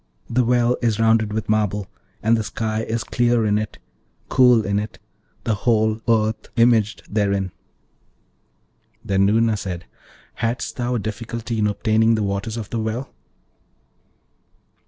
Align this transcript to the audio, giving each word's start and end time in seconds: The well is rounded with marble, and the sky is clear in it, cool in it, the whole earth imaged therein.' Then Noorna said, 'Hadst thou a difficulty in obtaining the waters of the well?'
The 0.27 0.43
well 0.43 0.77
is 0.81 0.99
rounded 0.99 1.31
with 1.31 1.47
marble, 1.47 1.87
and 2.23 2.35
the 2.35 2.43
sky 2.43 2.81
is 2.81 3.03
clear 3.03 3.45
in 3.45 3.59
it, 3.59 3.77
cool 4.29 4.65
in 4.65 4.79
it, 4.79 4.97
the 5.43 5.53
whole 5.53 6.01
earth 6.09 6.49
imaged 6.55 7.03
therein.' 7.07 7.51
Then 9.05 9.27
Noorna 9.27 9.55
said, 9.57 9.85
'Hadst 10.37 10.77
thou 10.77 10.95
a 10.95 10.99
difficulty 10.99 11.59
in 11.59 11.67
obtaining 11.67 12.15
the 12.15 12.23
waters 12.23 12.57
of 12.57 12.71
the 12.71 12.79
well?' 12.79 13.13